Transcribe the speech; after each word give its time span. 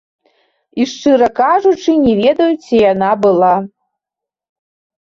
І 0.79 0.87
шчыра 0.93 1.27
кажучы, 1.41 1.91
не 2.07 2.15
ведаю, 2.23 2.51
ці 2.65 2.75
яна 2.91 3.11
была. 3.29 3.55